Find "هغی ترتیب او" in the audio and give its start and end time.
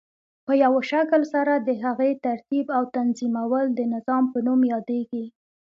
1.83-2.83